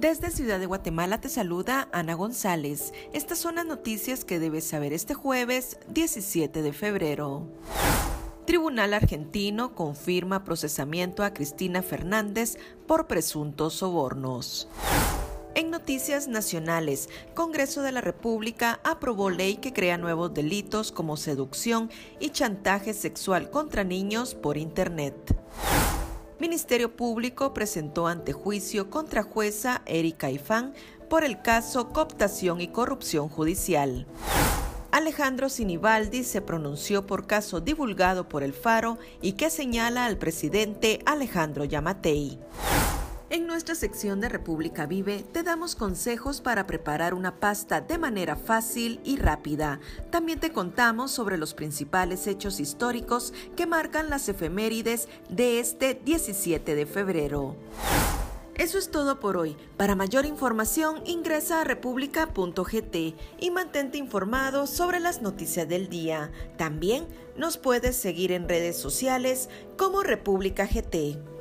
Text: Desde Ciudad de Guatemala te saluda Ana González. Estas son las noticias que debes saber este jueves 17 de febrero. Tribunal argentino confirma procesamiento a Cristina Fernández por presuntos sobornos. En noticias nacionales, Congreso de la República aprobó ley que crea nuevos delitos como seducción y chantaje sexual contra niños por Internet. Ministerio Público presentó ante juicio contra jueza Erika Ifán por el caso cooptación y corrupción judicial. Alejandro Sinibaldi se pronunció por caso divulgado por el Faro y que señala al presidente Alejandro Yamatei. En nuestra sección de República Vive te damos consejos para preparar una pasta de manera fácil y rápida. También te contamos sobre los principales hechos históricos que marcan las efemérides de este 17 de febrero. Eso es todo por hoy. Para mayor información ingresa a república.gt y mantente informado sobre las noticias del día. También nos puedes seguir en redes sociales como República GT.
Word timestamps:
Desde 0.00 0.30
Ciudad 0.30 0.58
de 0.58 0.64
Guatemala 0.64 1.20
te 1.20 1.28
saluda 1.28 1.86
Ana 1.92 2.14
González. 2.14 2.94
Estas 3.12 3.36
son 3.36 3.56
las 3.56 3.66
noticias 3.66 4.24
que 4.24 4.38
debes 4.38 4.64
saber 4.64 4.94
este 4.94 5.12
jueves 5.12 5.76
17 5.88 6.62
de 6.62 6.72
febrero. 6.72 7.46
Tribunal 8.46 8.94
argentino 8.94 9.74
confirma 9.74 10.42
procesamiento 10.42 11.22
a 11.22 11.34
Cristina 11.34 11.82
Fernández 11.82 12.56
por 12.86 13.08
presuntos 13.08 13.74
sobornos. 13.74 14.68
En 15.54 15.70
noticias 15.70 16.28
nacionales, 16.28 17.10
Congreso 17.34 17.82
de 17.82 17.92
la 17.92 18.00
República 18.00 18.80
aprobó 18.84 19.28
ley 19.28 19.56
que 19.56 19.74
crea 19.74 19.98
nuevos 19.98 20.32
delitos 20.32 20.92
como 20.92 21.18
seducción 21.18 21.90
y 22.20 22.30
chantaje 22.30 22.94
sexual 22.94 23.50
contra 23.50 23.84
niños 23.84 24.34
por 24.34 24.56
Internet. 24.56 25.36
Ministerio 26.40 26.96
Público 26.96 27.52
presentó 27.52 28.06
ante 28.06 28.32
juicio 28.32 28.88
contra 28.88 29.22
jueza 29.22 29.82
Erika 29.84 30.30
Ifán 30.30 30.72
por 31.10 31.22
el 31.22 31.42
caso 31.42 31.90
cooptación 31.90 32.62
y 32.62 32.68
corrupción 32.68 33.28
judicial. 33.28 34.06
Alejandro 34.90 35.50
Sinibaldi 35.50 36.24
se 36.24 36.40
pronunció 36.40 37.06
por 37.06 37.26
caso 37.26 37.60
divulgado 37.60 38.26
por 38.26 38.42
el 38.42 38.54
Faro 38.54 38.98
y 39.20 39.32
que 39.32 39.50
señala 39.50 40.06
al 40.06 40.16
presidente 40.16 41.00
Alejandro 41.04 41.64
Yamatei. 41.64 42.38
En 43.30 43.46
nuestra 43.46 43.76
sección 43.76 44.20
de 44.20 44.28
República 44.28 44.86
Vive 44.86 45.24
te 45.32 45.44
damos 45.44 45.76
consejos 45.76 46.40
para 46.40 46.66
preparar 46.66 47.14
una 47.14 47.36
pasta 47.36 47.80
de 47.80 47.96
manera 47.96 48.34
fácil 48.34 48.98
y 49.04 49.18
rápida. 49.18 49.78
También 50.10 50.40
te 50.40 50.50
contamos 50.50 51.12
sobre 51.12 51.38
los 51.38 51.54
principales 51.54 52.26
hechos 52.26 52.58
históricos 52.58 53.32
que 53.54 53.66
marcan 53.66 54.10
las 54.10 54.28
efemérides 54.28 55.08
de 55.28 55.60
este 55.60 55.94
17 55.94 56.74
de 56.74 56.86
febrero. 56.86 57.54
Eso 58.56 58.78
es 58.78 58.90
todo 58.90 59.20
por 59.20 59.36
hoy. 59.36 59.56
Para 59.76 59.94
mayor 59.94 60.26
información 60.26 61.00
ingresa 61.06 61.60
a 61.60 61.64
república.gt 61.64 62.96
y 63.38 63.50
mantente 63.52 63.96
informado 63.96 64.66
sobre 64.66 64.98
las 64.98 65.22
noticias 65.22 65.68
del 65.68 65.88
día. 65.88 66.32
También 66.58 67.06
nos 67.36 67.58
puedes 67.58 67.94
seguir 67.94 68.32
en 68.32 68.48
redes 68.48 68.76
sociales 68.76 69.48
como 69.76 70.02
República 70.02 70.66
GT. 70.66 71.39